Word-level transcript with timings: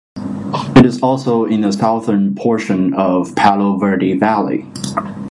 It 0.77 0.83
is 0.83 0.99
also 1.03 1.45
in 1.45 1.61
the 1.61 1.71
southern 1.71 2.33
portion 2.33 2.95
of 2.95 3.29
the 3.29 3.35
Palo 3.35 3.77
Verde 3.77 4.17
Valley. 4.17 4.65